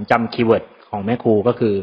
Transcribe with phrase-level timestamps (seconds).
[0.00, 1.74] ผมจำ keyword ของแม่ครูก็คือ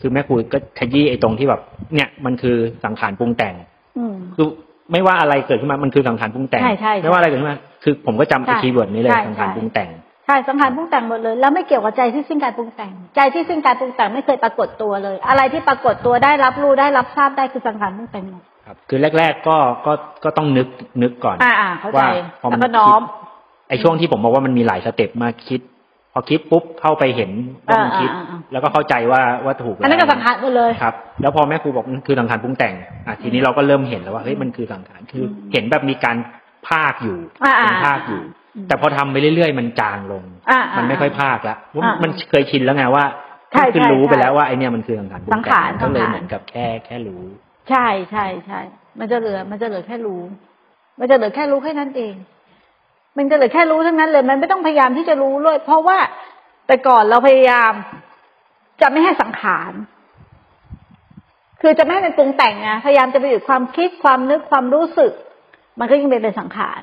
[0.00, 1.60] คือแม่ครูก็ขยี้ไอ้ตรงที่แบบ
[1.94, 3.54] เนี่ยมันคือสังขารปรุงแต่ง
[3.98, 4.46] อืมคือ
[4.92, 9.88] ไม่ว่าอะไรเกิดขึ้นมา มันคือสังขารปรุงแต่งใช่ใช่ใช่ไม่ว่าอะไรเกิดขึ้นมา คือผมก็จำไอ้ใช่ keyword นี้เลยใช่สังขารใช่ปรุงแต่ง
[10.26, 19.92] ใช่สังขารปรุงแต่งหมดเลย แล้วไม่เกี่ยวกับใจที่สิ้นการปรุงแต่ง ใจที่สิ้นการปรุงแต่งไม่เคยปรากฏตัวเลย อะไรที่ปรากฏตัวได้รับรู้ได้รับทราบได้คือสังขารปรุงแต่งหมดครับ คือแรก ๆ ก็ก็
[20.24, 20.68] ก็ต้องนึก
[21.02, 22.08] นึกก่อน อ่าอ่าเข้าใจว่า
[22.42, 23.24] พอแล้วมัก็น้อมคิด
[23.68, 25.60] ไอ้ช่วงที่ผมบอกว่ามันมีหลายสเต็ปมากคิด
[26.16, 27.30] พอคิดปุ๊บเข้าไปเห็น
[27.66, 32.74] ว่ามันอ่าคิดอ่าอ่าแล้วก็เข้าใจว่าว่าถูกอันนั้นก็แล้วสังขารหมดเลยครับ แล้วพอแม่ครูบอกมันคือสังขารปรุงแต่ง
[33.06, 36.16] อะทีนี้เราก็เริ่มเห็นแล้วว่าเฮ้ยมันคือสังขารคืออมเห็นแบบมีการ
[36.68, 38.22] ภาคอยู่อ่าอ่าเป็นภาคอยู่
[38.56, 43.04] อืมแต่พอทำไปเรื่อยๆ มันจางลงอ่าอ่ามันไม่ค่อยภาคแล้วเพราะอ่ามัมันเคยชินแล้วไงว่า
[43.52, 47.22] ใช่คือใช่รู้ไปใช่แล้วว่าไอเนี่ยมันคือสังขารปรุงสังแต่ขารงก็เลยสังขารเหมือนกับแค่แค่รู้
[47.70, 48.60] ใช่ใช่ใช่
[49.00, 50.22] มันจะเหลือ มันจะเหลือแค่รู้
[51.00, 52.14] มันจะเหลือแค่รู้แค่นั้นเอง
[53.16, 55.98] มันจะเหลือแค่รู้ทั้งนั้นเลย มันไม่ต้องพยายามที่จะรู้เลยเพราะว่า
[56.66, 57.72] แต่ก่อนเราพยายาม
[58.80, 59.72] จะไม่ให้สังขาร
[61.60, 65.12] คือจะไม่ให้เป็นปรุงแต่งนะพยายามจะไปอยู่ความคิดความนึกความรู้สึก
[65.78, 66.80] มันก็ยิ่งเป็นเป็นสังขาร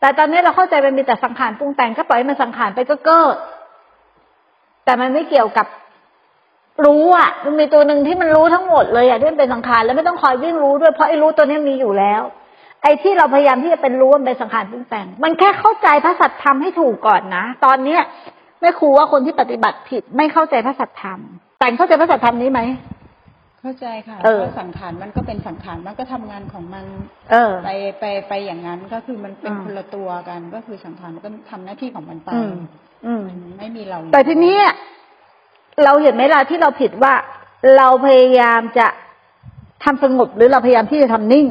[0.00, 3.36] แต่ตอนนี้เราเข้าใจมันมีแต่สังขารปรุงแต่งก็ปล่อยให้มันสังขารไปก็เกิด
[4.84, 5.66] แต่มันไม่เกี่ยวกับ
[6.84, 12.22] รู้อะ มันมีตัวหนึ่งที่มันรู้ทั้งหมดเลยอะที่มันเป็นสังขารแล้วไม่ต้องคอยวิ่งรู้ด้วยเพราะไอ้รู้ตัวนี้มีอยู่แล้ว
[12.82, 18.00] ไอ้ที่เราพยายามที่จะเป็นรู้มันเป็นสังขารปรุงแต่ง มันแค่เข้าใจพระสัจธรรมให้ถูกก่อนนะ ตอนเนี้ย
[18.60, 21.18] แม่ครูว่าคนที่ปฏิบัติผิดไม่เข้าใจพระสัจธรรม
[21.60, 22.60] แต่งเข้าใจพระสัจธรรมนี้ไหม
[23.60, 26.84] เข้าใจค่ะเออว่าสังขารมันก็เป็นสังขารมันก็ทำงานของมัน
[27.30, 27.70] เออ ไป
[28.00, 32.54] ไปไปอย่างนั้นก็คือมันเป็นอ่าคนละตัวกัน ก็คือสังขารมันก็ทำหน้าที่ของมันไปอืม
[33.06, 34.64] อืมมันไม่มีเรา แต่ทีเนี้ย
[35.84, 37.14] เราเห็นไหมล่ะที่เราผิดว่า
[37.76, 38.86] เราพยายามจะ
[39.84, 41.46] ทำสงบหรือเราพยายามที่จะทำนิ่ง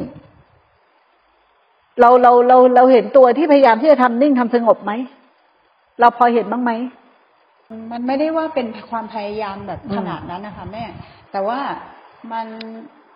[1.99, 4.91] เราเราเราเราเห็นตัวที่พยายามที่จะทำนิ่งทำสงบไหม
[5.99, 6.71] เราพอเห็นบ้างไหม
[7.91, 10.83] มันไม่ได้ว่าเป็นความพยายามแบบอืมขนาดนั้นนะคะ แม่
[11.31, 11.59] แต่ว่า
[12.31, 12.47] มัน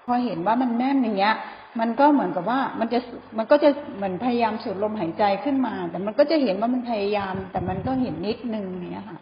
[0.06, 1.36] พอเห็นว่ามันแน่นอย่างเงี้ย
[1.80, 3.00] มันก็เหมือนกับว่ามันจะ
[3.38, 9.20] มันก็จะเหมือนพยายามสูดลมหายใจขึ้นมา แต่มันก็จะเห็นว่ามันพยายาม แต่มันก็เห็นนิดนึงอย่างเงี้ยค่ะ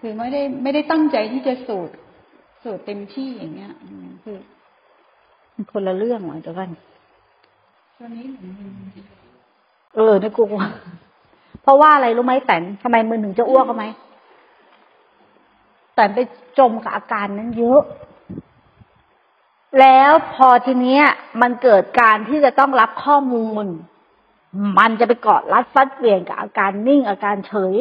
[0.00, 1.90] คือไม่ได้ไม่ได้ตั้งใจที่จะสูด
[2.64, 4.38] สูดเต็มที่อย่างเงี้ยอืมคือ
[5.54, 6.70] มันคนละเรื่องเหมือนกัน
[8.04, 8.68] ตัวนี้เหมือนมัน
[9.94, 10.42] เออในกู
[11.62, 13.86] เพราะว่าอะไรรู้ไหมแตนทำไมมือถึงจะอ้วกรู้ไหม
[15.94, 16.18] แต่นไป
[16.58, 17.80] จมกับอาการนั้นเยอะ
[19.80, 21.04] แล้วพอทีเนี้ย
[21.42, 23.64] มันเกิดการที่จะต้องรับข้อมูล
[24.78, 27.74] มันจะไปเกาะรัดฟัดเปลี่ยนกับอาการนิ่งอาการเฉย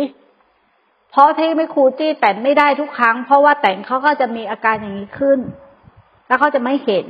[1.11, 5.39] เพราะที่ไม่ครูจี้แต่นไม่ได้ทุกครั้ง เพราะว่าแต่นเขาก็จะมีอาการอย่างนี้ขึ้น
[6.27, 7.07] แล้วเขาจะไม่เห็น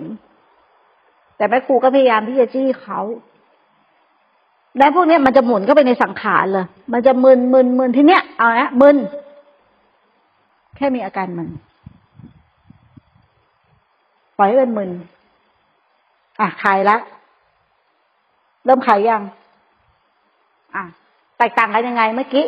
[1.42, 3.00] แต่แม่ครูก็พยายามที่จะจี้เขา
[4.78, 8.98] และพวกนี้มันจะหมุนเข้าไปในสังขารเลย มันจะมึนมึนมึนทีเนี้ยเอาละมึน
[10.76, 11.50] แค่มีอาการมึน
[14.38, 14.90] ปล่อยให้เป็นมึน
[16.40, 16.98] อะคลายละ
[18.66, 19.22] เริ่มคลายยัง
[20.76, 20.84] อะ
[21.38, 22.46] แตกต่างกันยังไงเมื่อกี้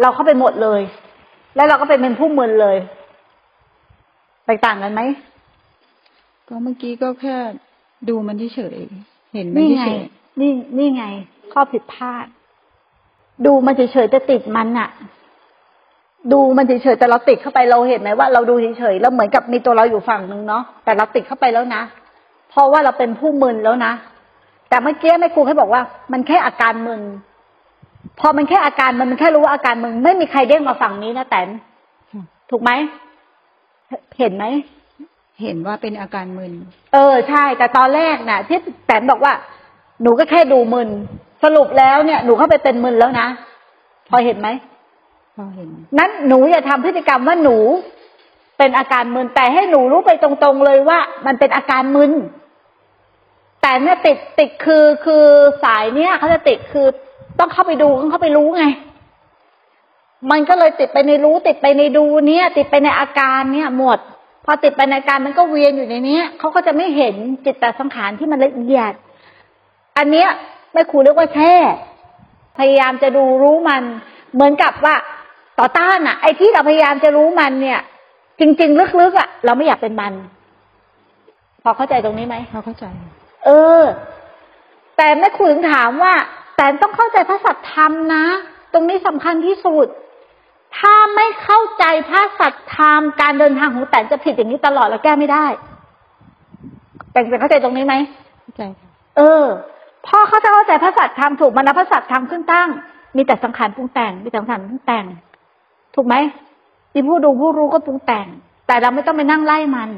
[0.00, 0.80] เราเข้าไปหมดเลย
[1.54, 2.76] แล้วเราก็เป็นเป็นผู้มึนเลย
[4.46, 5.00] แตกต่างกันไหม
[6.48, 7.36] ก็เมื่อกี้ก็แค่
[8.08, 10.02] ดูมันเฉยๆเห็นมันนี่ไงเฉย
[10.40, 11.04] นี่นี่ไง
[11.52, 12.26] ข้อผิดพลาด
[13.46, 14.90] ดูมันเฉยๆแต่ติดมันอะ
[16.32, 21.82] ดูมันเฉยๆแต่เราติดเข้าไปเราเห็นไหมว่าเราดูเฉยๆแล้วเหมือนกับมีตัวเราอยู่ฝั่งหนึ่งเนาะแต่เราติดเข้าไปแล้วนะ
[22.50, 23.92] เพราะว่าเราเป็นผู้มึนแล้วนะ
[24.68, 25.82] แต่เมื่อกี้แม่ครูให้บอกว่า
[26.12, 27.02] มันแค่อาการมึน
[28.20, 31.48] พอมันแค่อาการมันมันแค่รู้ว่าอาการมึนไม่มีใครเด้งมาฝั่งนี้นะแตน
[32.12, 32.70] ค่ะถูกไหม
[34.18, 34.44] เห็นไหม
[35.42, 36.52] เห็นว่าเป็นอาการมึน
[36.92, 39.32] เออใช่ แต่ตอนแรกน่ะ ที่แตนบอกว่า
[40.02, 40.88] หนูก็แค่ดูมึน
[41.44, 43.26] สรุปแล้วเนี่ย หนูเข้าไปเป็นมึนแล้วนะ
[44.08, 44.48] พอเห็นไหม
[45.36, 45.68] พอเห็น
[45.98, 47.56] นั้นหนูอย่าทำพฤติกรรมว่าหนู
[48.58, 52.12] เป็นอาการมึน แต่ให้หนูรู้ไปตรงๆเลยว่า มันเป็นอาการมึน
[53.62, 55.24] แต่เนี่ยติดติดคือคือ
[55.64, 56.86] สายเนี่ยเขาจะติดคือ
[57.38, 58.64] ต้องเข้าไปดูต้องเข้าไปรู้ไง
[60.30, 63.98] มันก็เลยติดไปในรู้ติดไปในดูเนี่ย ติดไปในอาการเนี่ยหมด
[64.44, 67.14] พอติดไปในอาการมันก็เวียนอยู่ในเนี้ยเขาก็จะไม่เห็น
[67.44, 68.92] จิตตสังขารที่มันละเอียด
[69.96, 70.28] อันเนี้ย
[70.72, 71.54] แม่ครูเรียกว่าแช่
[72.58, 73.82] พยายามจะดูรู้มัน
[74.34, 74.94] เหมือนกับว่า
[75.58, 77.80] ต่อต้านอะไอ้ที่เราพยายามจะรู้มันเนี่ย
[78.40, 80.12] จริง ๆ ลึกๆอะเราไม่อยากเป็นมัน
[81.62, 82.84] พอเข้าใจตรงนี้ไหมพอเข้าใจ
[83.44, 83.50] เอ
[83.80, 83.82] อ
[84.96, 86.14] แต่แม่ครูถึงถามว่า
[86.56, 88.24] แต่ต้องเข้าใจพระสัจธรรมนะ
[88.72, 89.86] ตรงนี้สำคัญที่สุด
[90.78, 95.46] ถ้าไม่เข้าใจพระสัจธรรมการเดินทางของแต่จะผิดอย่างนี้ตลอดแล้วแก้ไม่ได้
[97.12, 97.94] แต่งเป็นเข้าใจตรงนี้ไหม
[98.42, 99.44] เข้าใจค่ะเออ
[100.06, 102.68] พ่อเขาจะเข้าใจพระสัจธรรมถูกมันนะพระสัจธรรมขึ้นตั้ง
[103.16, 105.04] มีแต่สังขารปรุงแต่ง มีแต่สังขารปรุงแต่ง
[105.94, 106.14] ถูกไหม
[106.92, 108.26] อีผู้ดูผู้รู้ก็ปรุงแต่ง
[108.66, 109.90] แต่เราไม่ต้องไปนั่งไล่มัน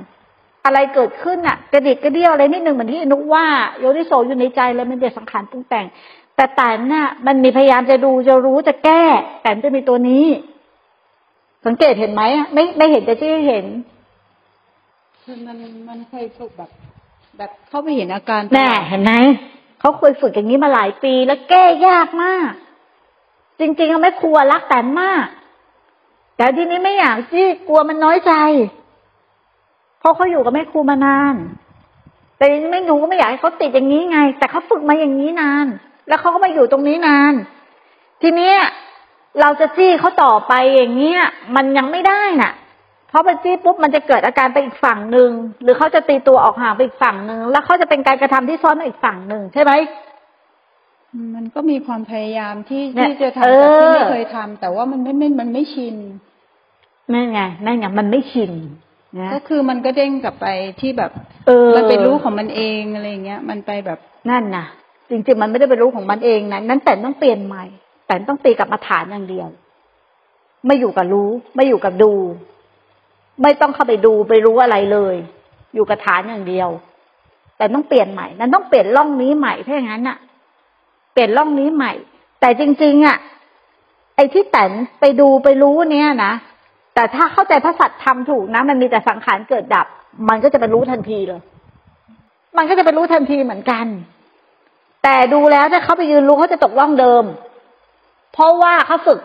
[0.64, 3.44] อะไรเกิดขึ้นอะ กระดิกกระเดี้ยวอะไรนิดหนึ่งเหมือนที่นุกว่า
[3.78, 5.86] โยนิโสอยู่ในใจเลยมันเป็นสังขารปรุงแต่ง
[6.36, 9.04] แต่แตนน่ะ มันมีพยายามจะดูจะรู้จะแก้
[9.42, 10.24] แต่จะมีตัวนี้
[11.66, 13.66] สังเกตเห็นไหมอะไม่ไม่เห็นแต่ที่เห็น
[15.22, 15.56] คือมัน
[15.88, 16.70] มันเคยฝึกแบบ
[17.38, 19.12] แบบเข้าไปเห็นอาการแน่เห็นไหม
[19.80, 22.50] เขาเคยฝึกอย่างนี้มาหลายปีแล้วแก้ยากมาก
[23.60, 25.26] จริงๆก็ไม่ครัวรักแตนมาก
[26.36, 28.32] แต่ทีนี้ไม่อยากที่กลัวมันน้อยใจ
[30.00, 31.34] เพราะเขาอยู่กับแม่ครูมานาน
[32.36, 35.66] แต่ทีนี้ไม่หนูก็ไม่อยากให้เขาติดอย่างนี้ไง แต่เขาฝึกมาอย่างนี้นาน
[36.08, 37.32] แล้วเขาก็มาอยู่ตรงนี้นาน
[38.22, 38.56] ทีเนี้ย
[39.40, 41.22] เราจะจี้เขาต่อไปอย่างเงี้ย
[41.56, 42.52] มันยังไม่ได้น่ะ
[43.08, 45.30] เพราะไปจี้ปุ๊บมันจะเกิดอาการไปอีกฝั่งหนึ่ง
[45.62, 49.72] หรือเขาจะตีตัวออกห่างไปอีกฝั่งหนึ่งแล้วเขาจะเป็นการกระทำที่ซ้อนมาอีกฝั่งหนึ่งใช่ไหม
[51.34, 55.96] มันก็มีความพยายามที่เนี่ยที่จะเอทำอแต่ที่ไม่เคยทำแต่ว่ามันไม่ไม่มันไม่ชิน
[57.12, 58.52] นั่นไงนั่นไงมันไม่ชิน
[59.20, 60.46] นะก็คือมันก็เด้งกลับไป
[60.80, 61.10] ที่แบบ
[61.46, 63.98] เออมันเป็นรู้ของมันเองอะไรอย่างเงี้ย มันไปแบบ
[64.30, 64.64] นั่นนะ
[65.10, 67.64] จริงๆมันไม่ได้เป็นรู้ของมันเองนะนั้นแต่ต้องเปลี่ยนใหม่
[68.06, 69.48] แต่ต้องตีกับมาฐานอย่างเดียว
[70.66, 72.12] ไม่อยู่กับรู้ ไม่อยู่กับดู
[73.42, 75.14] ไม่ต้องเข้าไปดูไปรู้อะไรเลย
[75.74, 76.68] อยู่กับฐานอย่างเดียว
[77.56, 80.18] แต่ต้องเปลี่ยนใหม่นั้นต้องเปลี่ยนร่องนี้ใหม่ถ้าอย่างนั้นน่ะ
[81.12, 81.92] เปลี่ยนร่องนี้ใหม่
[82.40, 83.16] แต่จริง ๆ อะ
[84.16, 84.70] ไอ้ที่แต่น
[85.00, 86.32] ไปดูไปรู้เนี่ยนะ
[86.94, 89.86] แต่ถ้าเข้าใจพระสัตธรรมถูกนะมันมีแต่สังขารเกิดดับ
[90.28, 91.40] มันก็จะไปรู้ทันทีเลย
[92.56, 93.86] มันก็จะไปรู้ทันทีเหมือนกัน
[95.04, 97.24] แต่ดูแล้วถ้าเขาไปยืนรู้เขาจะตกล่องเดิม
[98.32, 99.18] เพราะว่าเขาฝึก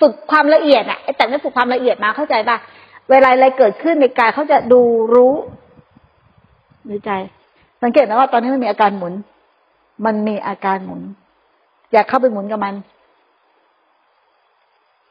[0.00, 2.56] ฝึกความละเอียดอะไอแต่ไม่ฝึกความละเอียดมาเข้าใจป่ะ
[3.10, 4.80] เวลาอะไรเกิดขึ้นในกายเขาจะดู
[5.14, 5.34] รู้
[6.88, 7.10] ในใจ
[7.82, 9.14] สังเกตไหมว่าตอนนี้มันมีอาการหมุน
[10.06, 11.00] มันมีอาการหมุน
[11.92, 12.74] อยากเข้าไปหมุนกับมัน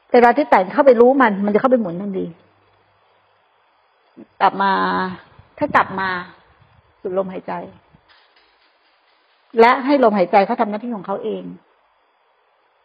[0.08, 2.26] แต่เวลาที่แต่งเข้าไปรู้มัน มันจะเข้าไปหมุนทันที
[4.40, 4.72] กลับมา
[5.58, 6.08] ถ้ากลับมา
[7.00, 7.52] สูดลมหายใจ
[9.60, 11.42] และให้ลมหายใจเขาทำหน้าที่ของเขาเอง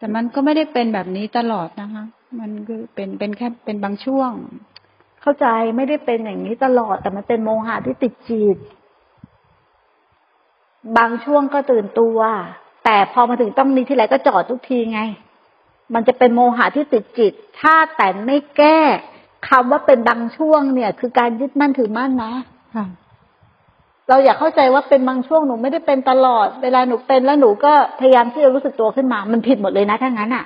[0.01, 2.05] แต่มันก็ไม่ได้เป็นแบบนี้ตลอดนะคะ
[2.39, 4.31] มันคือเป็นเป็นแค่เป็นบางช่วง
[5.21, 8.57] เข้าใจไม่ได้เป็นอย่างนี้ตลอด แต่มันเป็นโมหะที่ติดจิต
[10.97, 12.17] บางช่วงก็ตื่นตัว
[12.85, 15.01] แต่พอมาถึงต้องนี้ที่ไรก็จอดทุกทีไง
[15.93, 18.79] มันจะเป็นโมหะที่ติดจิต ถ้าแต่ไม่แก้
[19.49, 22.33] คำว่าเป็นบางช่วงเนี่ย คือการยึดมั่นถือมั่นนะ
[22.75, 22.85] ค่ะ
[24.09, 30.45] เราอยากเข้าใจว่าเป็นบางช่วงหนูไม่ได้เป็นตลอด เวลาหนูเป็นแล้วหนูก็พยายามที่จะรู้สึกตัวขึ้นมา มันผิดหมดเลยนะถ้างั้นอะ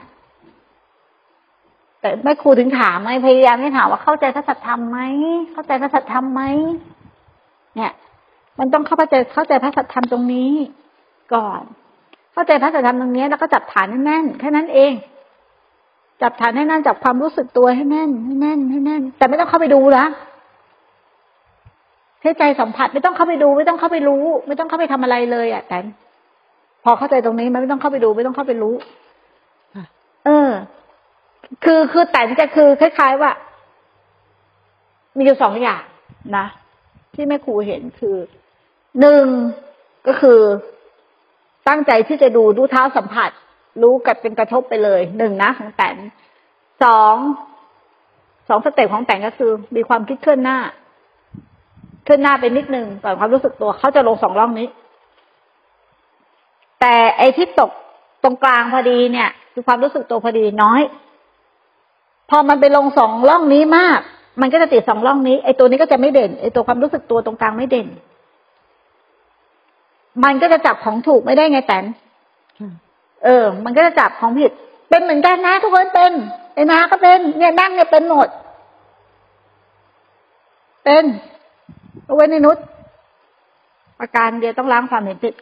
[2.02, 5.00] แต่แม่ครูถึงถามไงพยายามให้ถามว่าเข้าใจพระสัทธรรมไหม
[5.52, 6.42] เข้าใจพระสัทธรรมไหม
[7.76, 7.92] เนี่ย
[8.60, 10.52] มันต้องเข้าใจเข้าใจพระสัทธรรมตรงนี้
[11.34, 11.62] ก่อน
[12.34, 14.94] เข้าใจพระสัทธรรมตรงนี้แล้วก็จับฐานให้แน่นแค่นั้นเอง
[16.22, 20.06] จับฐานให้แน่นจับความรู้สึกตัวให้แน่นให้แน่นให้แน่น แต่ไม่ต้องเข้าไปดูนะ
[22.26, 25.78] ให้ใจสัมผัสไม่ต้องเข้าไปดู ไม่ต้องเข้าไปรู้ ไม่ต้องเข้าไปทำอะไรเลยอะแต่
[26.84, 28.76] พอเข้าใจตรงนี้มันไม่ต้องเข้าไปดู ไม่ต้องเข้าไปรู้
[29.76, 29.86] ค่ะ
[30.26, 30.50] เออ
[31.64, 33.32] คือคือแต่จะคือคล้ายๆว่า
[35.18, 35.84] มีอยู่สองอย่าง
[36.38, 36.46] นะ
[37.14, 38.18] ที่แม่ครูเห็นคือ
[39.02, 39.26] หนึ่ง
[40.08, 40.40] ก็คือ
[41.68, 43.30] ตั้งใจที่จะดูดูเท้าสัมผัส
[43.82, 45.96] รู้กับเป็นกระทบไปเลยหนึ่งนะของแต่น
[46.84, 47.16] สอง
[48.50, 50.58] สองสเต็ปของแต่นก็คือ มีความคิดเคลื่อนหน้า
[52.08, 54.68] ขึ้นหน้าไปนิดนึงก่อนความรู้สึกตัวเขาจะลงสองร่องนี้
[56.80, 57.72] แต่ไอ้ที่ตก
[58.24, 60.82] ตรงกลางพอดีเนี่ย คือความรู้สึกตัวพอดีน้อย
[62.30, 64.00] พอมันไปลงสองร่องนี้มาก
[64.42, 67.88] มันก็จะติดสองร่องนี้ไอ้ตัวนี้ก็จะไม่เด่นไอ้ตัวความรู้สึกตัวตรงกลางไม่เด่น
[70.24, 71.84] มันก็จะจับของถูกไม่ได้ไงแตน
[72.60, 72.70] ค่ะ
[73.24, 74.52] เออ มันก็จะจับของผิด
[74.90, 76.12] เป็นเหมือนกันนะทุกคนเป็น
[76.54, 78.28] ไอ้นาก็เป็น เนี่ยนั่งเนี่ยเป็นหมด
[80.86, 81.04] เป็น
[82.06, 82.58] เอาไว้ในนุช
[84.02, 85.34] อาการเดียวต้องล้างความเห็นผิด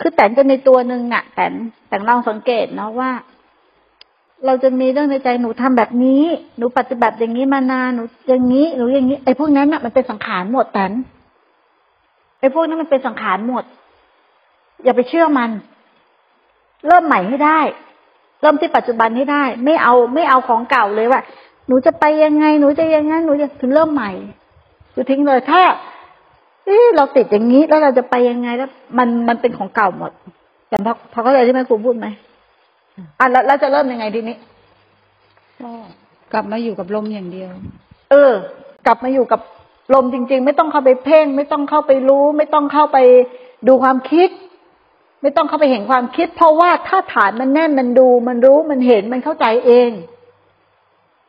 [0.00, 1.52] คือแต่งจะในตัวหนึ่งน่ะแต่ง
[1.88, 3.10] แต่งลองสังเกตเนาะว่า
[4.46, 6.22] เราจะมีเรื่องในใจหนูทำแบบนี้
[6.58, 10.92] หนูปฏิบัติอย่างนี้มานานหนูอย่างนี้หนูอย่างนี้ไอ้พวกนั้นน่ะมันเป็นสังขารหมดแต่น
[12.40, 13.64] ไอ้พวกนั้นมันเป็นสังขารหมด
[14.84, 15.50] อย่าไปเชื่อมัน
[16.86, 17.60] เริ่มใหม่ให้ได้
[18.40, 21.20] เริ่มที่ปัจจุบันให้ได้ ไม่เอาไม่เอาของเก่าเลยว่า
[21.66, 24.10] หนูจะไปยังไง หนูจะยังไงหนูจะคือเริ่มใหม่
[24.94, 25.62] คือทิ้งเลยถ้า
[26.66, 30.12] เอ๊ะเราติดอย่างนี้แล้วเราจะไปยังไงแล้ว มันมันเป็นของเก่าหมด
[30.68, 32.06] แต่พอพอเข้าใจที่แม่ครูพูดไหม
[33.18, 34.36] อะแล้วแล้วจะเริ่มยังไงทีนี้
[35.60, 35.70] ก็
[36.32, 37.50] กลับมาอยู่กับลมอย่างเดียว
[38.10, 38.32] เออ
[38.86, 39.40] กลับมาอยู่กับ
[39.94, 42.98] ลมจริง ๆ ไม่ต้องเข้าไปเพ่ง ไม่ต้องเข้าไปรู้ ไม่ต้องเข้าไป
[43.68, 44.28] ดูความคิด
[45.22, 50.19] ไม่ต้องเข้าไปเห็นความคิด เพราะว่าถ้าฐานมันแน่นมันดู มันรู้มันเห็นมันเข้าใจเองค